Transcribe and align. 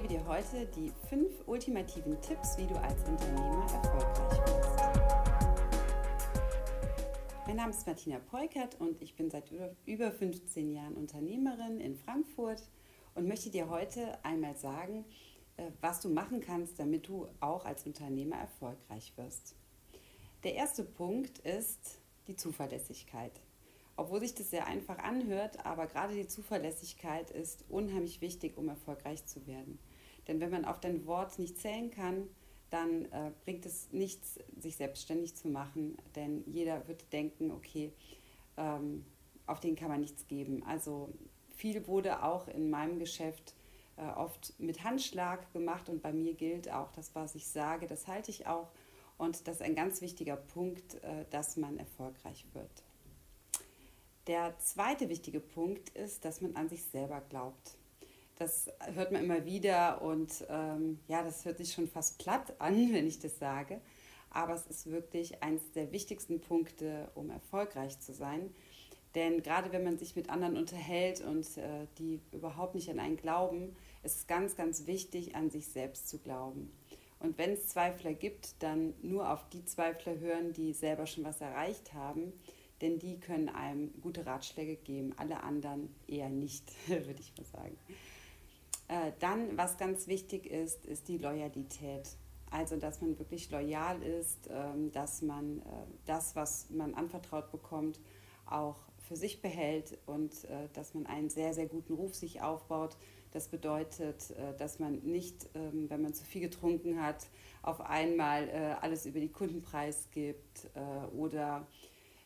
gebe 0.00 0.14
dir 0.14 0.24
heute 0.28 0.64
die 0.76 0.92
fünf 1.08 1.32
ultimativen 1.46 2.20
Tipps, 2.20 2.56
wie 2.56 2.68
du 2.68 2.76
als 2.76 3.02
Unternehmer 3.02 3.66
erfolgreich 3.74 4.38
wirst. 4.46 4.78
Mein 7.48 7.56
Name 7.56 7.70
ist 7.70 7.84
Martina 7.84 8.20
Peukert 8.20 8.80
und 8.80 9.02
ich 9.02 9.16
bin 9.16 9.28
seit 9.28 9.50
über 9.86 10.12
15 10.12 10.70
Jahren 10.70 10.94
Unternehmerin 10.94 11.80
in 11.80 11.96
Frankfurt 11.96 12.62
und 13.16 13.26
möchte 13.26 13.50
dir 13.50 13.70
heute 13.70 14.24
einmal 14.24 14.54
sagen, 14.54 15.04
äh, 15.56 15.64
was 15.80 16.00
du 16.00 16.10
machen 16.10 16.42
kannst, 16.42 16.78
damit 16.78 17.08
du 17.08 17.26
auch 17.40 17.64
als 17.64 17.84
Unternehmer 17.84 18.36
erfolgreich 18.36 19.12
wirst. 19.16 19.56
Der 20.44 20.54
erste 20.54 20.84
Punkt 20.84 21.40
ist 21.40 21.98
die 22.28 22.36
Zuverlässigkeit. 22.36 23.32
Obwohl 23.96 24.20
sich 24.20 24.36
das 24.36 24.50
sehr 24.50 24.68
einfach 24.68 24.98
anhört, 24.98 25.66
aber 25.66 25.88
gerade 25.88 26.14
die 26.14 26.28
Zuverlässigkeit 26.28 27.32
ist 27.32 27.64
unheimlich 27.68 28.20
wichtig, 28.20 28.56
um 28.56 28.68
erfolgreich 28.68 29.26
zu 29.26 29.44
werden. 29.48 29.80
Denn 30.28 30.40
wenn 30.40 30.50
man 30.50 30.64
auf 30.64 30.78
dein 30.78 31.06
Wort 31.06 31.38
nicht 31.38 31.58
zählen 31.58 31.90
kann, 31.90 32.28
dann 32.70 33.06
äh, 33.06 33.32
bringt 33.44 33.64
es 33.64 33.90
nichts, 33.92 34.38
sich 34.58 34.76
selbstständig 34.76 35.34
zu 35.34 35.48
machen, 35.48 35.96
denn 36.14 36.44
jeder 36.46 36.86
wird 36.86 37.12
denken, 37.12 37.50
okay, 37.50 37.92
ähm, 38.58 39.04
auf 39.46 39.60
den 39.60 39.74
kann 39.74 39.88
man 39.88 40.00
nichts 40.00 40.26
geben. 40.26 40.62
Also 40.64 41.10
viel 41.56 41.86
wurde 41.86 42.22
auch 42.22 42.46
in 42.48 42.68
meinem 42.68 42.98
Geschäft 42.98 43.54
äh, 43.96 44.02
oft 44.02 44.54
mit 44.58 44.84
Handschlag 44.84 45.50
gemacht 45.52 45.88
und 45.88 46.02
bei 46.02 46.12
mir 46.12 46.34
gilt 46.34 46.70
auch, 46.70 46.92
das, 46.92 47.14
was 47.14 47.34
ich 47.34 47.46
sage, 47.48 47.86
das 47.86 48.06
halte 48.06 48.30
ich 48.30 48.46
auch. 48.46 48.70
Und 49.16 49.48
das 49.48 49.56
ist 49.56 49.62
ein 49.62 49.74
ganz 49.74 50.00
wichtiger 50.00 50.36
Punkt, 50.36 51.02
äh, 51.02 51.24
dass 51.30 51.56
man 51.56 51.78
erfolgreich 51.78 52.46
wird. 52.52 52.84
Der 54.28 54.56
zweite 54.58 55.08
wichtige 55.08 55.40
Punkt 55.40 55.88
ist, 55.90 56.24
dass 56.24 56.42
man 56.42 56.54
an 56.54 56.68
sich 56.68 56.84
selber 56.84 57.22
glaubt. 57.22 57.78
Das 58.38 58.70
hört 58.94 59.12
man 59.12 59.24
immer 59.24 59.44
wieder 59.44 60.00
und 60.00 60.44
ähm, 60.48 61.00
ja, 61.08 61.22
das 61.22 61.44
hört 61.44 61.58
sich 61.58 61.72
schon 61.72 61.88
fast 61.88 62.18
platt 62.18 62.54
an, 62.60 62.74
wenn 62.92 63.06
ich 63.06 63.18
das 63.18 63.38
sage. 63.38 63.80
Aber 64.30 64.54
es 64.54 64.66
ist 64.66 64.90
wirklich 64.90 65.42
eines 65.42 65.72
der 65.72 65.90
wichtigsten 65.90 66.40
Punkte, 66.40 67.10
um 67.14 67.30
erfolgreich 67.30 67.98
zu 68.00 68.12
sein. 68.12 68.54
Denn 69.14 69.42
gerade 69.42 69.72
wenn 69.72 69.84
man 69.84 69.98
sich 69.98 70.14
mit 70.16 70.28
anderen 70.28 70.56
unterhält 70.56 71.22
und 71.22 71.56
äh, 71.56 71.86
die 71.98 72.20
überhaupt 72.32 72.74
nicht 72.74 72.90
an 72.90 73.00
einen 73.00 73.16
glauben, 73.16 73.74
ist 74.02 74.16
es 74.16 74.26
ganz, 74.26 74.54
ganz 74.54 74.86
wichtig, 74.86 75.34
an 75.34 75.50
sich 75.50 75.66
selbst 75.68 76.08
zu 76.08 76.18
glauben. 76.18 76.70
Und 77.18 77.38
wenn 77.38 77.52
es 77.52 77.68
Zweifler 77.68 78.12
gibt, 78.12 78.62
dann 78.62 78.94
nur 79.02 79.32
auf 79.32 79.48
die 79.48 79.64
Zweifler 79.64 80.18
hören, 80.20 80.52
die 80.52 80.72
selber 80.72 81.06
schon 81.06 81.24
was 81.24 81.40
erreicht 81.40 81.94
haben 81.94 82.32
denn 82.80 82.98
die 82.98 83.18
können 83.18 83.48
einem 83.48 83.92
gute 84.00 84.26
Ratschläge 84.26 84.76
geben, 84.76 85.12
alle 85.16 85.42
anderen 85.42 85.94
eher 86.06 86.28
nicht, 86.28 86.64
würde 86.88 87.20
ich 87.20 87.32
mal 87.36 87.44
sagen. 87.44 87.76
Äh, 88.88 89.12
dann, 89.20 89.56
was 89.58 89.76
ganz 89.76 90.08
wichtig 90.08 90.46
ist, 90.46 90.86
ist 90.86 91.08
die 91.08 91.18
Loyalität. 91.18 92.16
Also, 92.50 92.76
dass 92.76 93.02
man 93.02 93.18
wirklich 93.18 93.50
loyal 93.50 94.02
ist, 94.02 94.48
ähm, 94.50 94.90
dass 94.92 95.20
man 95.20 95.58
äh, 95.58 95.62
das, 96.06 96.34
was 96.34 96.70
man 96.70 96.94
anvertraut 96.94 97.52
bekommt, 97.52 98.00
auch 98.46 98.76
für 99.06 99.16
sich 99.16 99.42
behält 99.42 99.98
und 100.06 100.44
äh, 100.44 100.68
dass 100.72 100.94
man 100.94 101.04
einen 101.06 101.28
sehr, 101.28 101.52
sehr 101.52 101.66
guten 101.66 101.92
Ruf 101.92 102.14
sich 102.14 102.40
aufbaut. 102.40 102.96
Das 103.30 103.48
bedeutet, 103.48 104.34
dass 104.56 104.78
man 104.78 105.00
nicht, 105.00 105.50
ähm, 105.54 105.90
wenn 105.90 106.00
man 106.00 106.14
zu 106.14 106.24
viel 106.24 106.40
getrunken 106.40 107.02
hat, 107.02 107.28
auf 107.60 107.82
einmal 107.82 108.48
alles 108.80 109.04
über 109.04 109.20
die 109.20 109.28
Kundenpreis 109.28 110.08
gibt 110.12 110.70
oder 111.14 111.66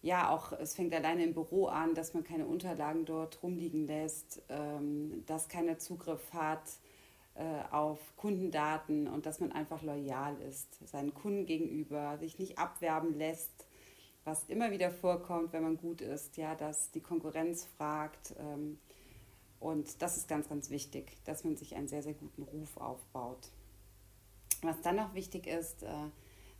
ja, 0.00 0.30
auch 0.30 0.52
es 0.52 0.74
fängt 0.74 0.94
alleine 0.94 1.24
im 1.24 1.34
Büro 1.34 1.66
an, 1.66 1.94
dass 1.94 2.14
man 2.14 2.24
keine 2.24 2.46
Unterlagen 2.46 3.04
dort 3.04 3.42
rumliegen 3.42 3.86
lässt, 3.86 4.42
ähm, 4.48 5.24
dass 5.26 5.48
keiner 5.48 5.78
Zugriff 5.78 6.32
hat 6.32 6.62
äh, 7.34 7.72
auf 7.72 7.98
Kundendaten 8.16 9.08
und 9.08 9.26
dass 9.26 9.40
man 9.40 9.52
einfach 9.52 9.82
loyal 9.82 10.36
ist, 10.42 10.86
seinen 10.88 11.14
Kunden 11.14 11.46
gegenüber, 11.46 12.18
sich 12.18 12.38
nicht 12.38 12.58
abwerben 12.58 13.14
lässt, 13.14 13.66
was 14.24 14.44
immer 14.44 14.70
wieder 14.70 14.90
vorkommt, 14.90 15.52
wenn 15.52 15.62
man 15.62 15.78
gut 15.78 16.00
ist, 16.00 16.36
ja, 16.36 16.54
dass 16.54 16.90
die 16.90 17.00
Konkurrenz 17.00 17.64
fragt. 17.64 18.34
Ähm, 18.38 18.78
und 19.58 20.02
das 20.02 20.16
ist 20.16 20.28
ganz, 20.28 20.48
ganz 20.48 20.70
wichtig, 20.70 21.16
dass 21.24 21.42
man 21.42 21.56
sich 21.56 21.74
einen 21.74 21.88
sehr, 21.88 22.02
sehr 22.02 22.14
guten 22.14 22.42
Ruf 22.42 22.76
aufbaut. 22.76 23.50
Was 24.62 24.80
dann 24.82 24.96
noch 24.96 25.14
wichtig 25.14 25.46
ist, 25.46 25.82
äh, 25.82 25.88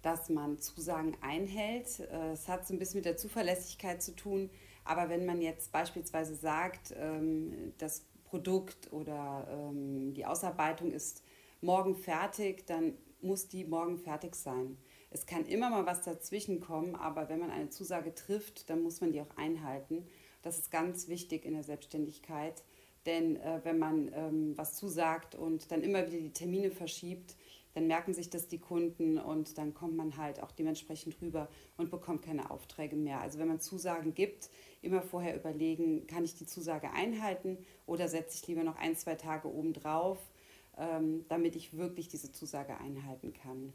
dass 0.02 0.28
man 0.28 0.58
Zusagen 0.58 1.16
einhält. 1.20 2.00
Äh, 2.00 2.32
es 2.32 2.48
hat 2.48 2.66
so 2.66 2.74
ein 2.74 2.78
bisschen 2.78 2.98
mit 2.98 3.04
der 3.04 3.16
Zuverlässigkeit 3.16 4.02
zu 4.02 4.14
tun. 4.14 4.50
Aber 4.84 5.08
wenn 5.08 5.26
man 5.26 5.40
jetzt 5.42 5.72
beispielsweise 5.72 6.34
sagt, 6.34 6.94
ähm, 6.96 7.74
das 7.78 8.06
Produkt 8.24 8.92
oder 8.92 9.46
ähm, 9.50 10.14
die 10.14 10.26
Ausarbeitung 10.26 10.92
ist 10.92 11.22
morgen 11.60 11.96
fertig, 11.96 12.66
dann 12.66 12.94
muss 13.20 13.48
die 13.48 13.64
morgen 13.64 13.98
fertig 13.98 14.34
sein. 14.34 14.78
Es 15.10 15.26
kann 15.26 15.46
immer 15.46 15.70
mal 15.70 15.86
was 15.86 16.02
dazwischen 16.02 16.60
kommen, 16.60 16.94
aber 16.94 17.28
wenn 17.28 17.40
man 17.40 17.50
eine 17.50 17.70
Zusage 17.70 18.14
trifft, 18.14 18.68
dann 18.68 18.82
muss 18.82 19.00
man 19.00 19.12
die 19.12 19.20
auch 19.20 19.36
einhalten. 19.36 20.06
Das 20.42 20.58
ist 20.58 20.70
ganz 20.70 21.08
wichtig 21.08 21.44
in 21.44 21.54
der 21.54 21.64
Selbstständigkeit, 21.64 22.62
denn 23.06 23.36
äh, 23.36 23.60
wenn 23.64 23.78
man 23.78 24.10
ähm, 24.14 24.56
was 24.56 24.76
zusagt 24.76 25.34
und 25.34 25.72
dann 25.72 25.82
immer 25.82 26.06
wieder 26.06 26.18
die 26.18 26.32
Termine 26.32 26.70
verschiebt, 26.70 27.36
dann 27.78 27.86
merken 27.86 28.12
sich 28.12 28.28
das 28.28 28.48
die 28.48 28.58
Kunden 28.58 29.18
und 29.18 29.56
dann 29.56 29.72
kommt 29.72 29.96
man 29.96 30.16
halt 30.16 30.42
auch 30.42 30.50
dementsprechend 30.50 31.22
rüber 31.22 31.48
und 31.76 31.92
bekommt 31.92 32.22
keine 32.22 32.50
Aufträge 32.50 32.96
mehr. 32.96 33.20
Also 33.20 33.38
wenn 33.38 33.46
man 33.46 33.60
Zusagen 33.60 34.14
gibt, 34.14 34.50
immer 34.82 35.00
vorher 35.00 35.36
überlegen, 35.36 36.08
kann 36.08 36.24
ich 36.24 36.34
die 36.34 36.46
Zusage 36.46 36.90
einhalten 36.90 37.56
oder 37.86 38.08
setze 38.08 38.36
ich 38.36 38.48
lieber 38.48 38.64
noch 38.64 38.76
ein, 38.78 38.96
zwei 38.96 39.14
Tage 39.14 39.46
obendrauf, 39.46 40.18
ähm, 40.76 41.24
damit 41.28 41.54
ich 41.54 41.76
wirklich 41.76 42.08
diese 42.08 42.32
Zusage 42.32 42.76
einhalten 42.78 43.32
kann. 43.32 43.72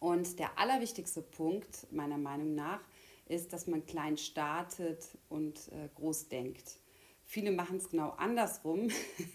Und 0.00 0.40
der 0.40 0.58
allerwichtigste 0.58 1.22
Punkt 1.22 1.86
meiner 1.92 2.18
Meinung 2.18 2.56
nach 2.56 2.80
ist, 3.26 3.52
dass 3.52 3.68
man 3.68 3.86
klein 3.86 4.16
startet 4.16 5.06
und 5.28 5.68
äh, 5.68 5.88
groß 5.94 6.28
denkt. 6.28 6.80
Viele 7.24 7.52
machen 7.52 7.76
es 7.76 7.88
genau 7.88 8.10
andersrum. 8.10 8.88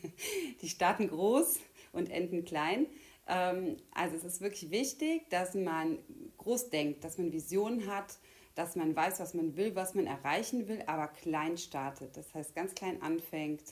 Die 0.62 0.68
starten 0.68 1.08
groß 1.08 1.62
und 1.94 2.10
enden 2.10 2.44
klein. 2.44 2.88
Ähm, 3.28 3.78
also 3.94 4.16
es 4.16 4.24
ist 4.24 4.42
wirklich 4.42 4.72
wichtig, 4.72 5.30
dass 5.30 5.54
man 5.54 6.00
groß 6.38 6.70
denkt, 6.70 7.04
dass 7.04 7.18
man 7.18 7.32
Visionen 7.32 7.88
hat, 7.88 8.18
dass 8.56 8.76
man 8.76 8.96
weiß, 8.96 9.20
was 9.20 9.34
man 9.34 9.56
will, 9.58 9.76
was 9.76 9.96
man 9.96 10.08
erreichen 10.08 10.68
will, 10.68 10.84
aber 10.88 11.08
klein 11.08 11.58
startet. 11.58 12.16
Das 12.16 12.34
heißt, 12.34 12.56
ganz 12.56 12.74
klein 12.74 13.02
anfängt. 13.02 13.64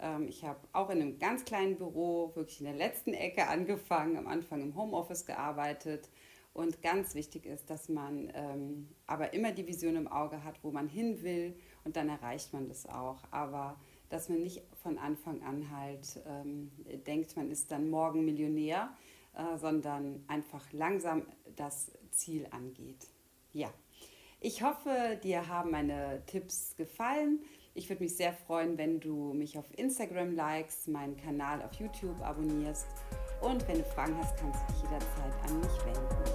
Ähm, 0.00 0.28
ich 0.28 0.44
habe 0.44 0.58
auch 0.72 0.90
in 0.90 1.00
einem 1.00 1.18
ganz 1.18 1.44
kleinen 1.44 1.76
Büro, 1.76 2.32
wirklich 2.34 2.60
in 2.60 2.66
der 2.66 2.74
letzten 2.74 3.14
Ecke 3.14 3.46
angefangen, 3.46 4.16
am 4.16 4.26
Anfang 4.26 4.62
im 4.62 4.76
Homeoffice 4.76 5.24
gearbeitet. 5.24 6.08
Und 6.52 6.82
ganz 6.82 7.16
wichtig 7.16 7.46
ist, 7.46 7.68
dass 7.68 7.88
man 7.88 8.30
ähm, 8.32 8.88
aber 9.08 9.34
immer 9.34 9.50
die 9.50 9.66
Vision 9.66 9.96
im 9.96 10.06
Auge 10.06 10.44
hat, 10.44 10.62
wo 10.62 10.70
man 10.70 10.88
hin 10.88 11.22
will 11.22 11.56
und 11.82 11.96
dann 11.96 12.08
erreicht 12.08 12.52
man 12.52 12.68
das 12.68 12.86
auch. 12.86 13.18
Aber 13.32 13.76
dass 14.08 14.28
man 14.28 14.42
nicht 14.42 14.62
von 14.82 14.98
Anfang 14.98 15.42
an 15.42 15.70
halt 15.70 16.20
ähm, 16.26 16.70
denkt, 17.06 17.36
man 17.36 17.50
ist 17.50 17.70
dann 17.70 17.90
morgen 17.90 18.24
Millionär, 18.24 18.96
äh, 19.34 19.56
sondern 19.58 20.24
einfach 20.28 20.72
langsam 20.72 21.22
das 21.56 21.92
Ziel 22.10 22.46
angeht. 22.50 23.08
Ja, 23.52 23.72
ich 24.40 24.62
hoffe, 24.62 25.18
dir 25.22 25.48
haben 25.48 25.70
meine 25.70 26.22
Tipps 26.26 26.76
gefallen. 26.76 27.40
Ich 27.74 27.88
würde 27.88 28.02
mich 28.02 28.16
sehr 28.16 28.32
freuen, 28.32 28.78
wenn 28.78 29.00
du 29.00 29.32
mich 29.32 29.58
auf 29.58 29.66
Instagram 29.76 30.34
likest, 30.34 30.88
meinen 30.88 31.16
Kanal 31.16 31.62
auf 31.62 31.72
YouTube 31.74 32.20
abonnierst 32.20 32.86
und 33.40 33.66
wenn 33.68 33.78
du 33.78 33.84
Fragen 33.84 34.16
hast, 34.18 34.36
kannst 34.36 34.60
du 34.62 34.72
dich 34.72 34.82
jederzeit 34.82 35.50
an 35.50 35.60
mich 35.60 35.84
wenden. 35.84 36.34